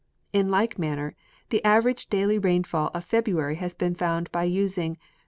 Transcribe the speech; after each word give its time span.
In 0.33 0.49
like 0.49 0.79
manner 0.79 1.15
the 1.49 1.63
average 1.63 2.07
daily 2.07 2.39
rainfall 2.39 2.87
of 2.95 3.05
February 3.05 3.57
has 3.57 3.75
been 3.75 3.93
found 3.93 4.31
by 4.31 4.45
using 4.45 4.95
28. 4.95 4.97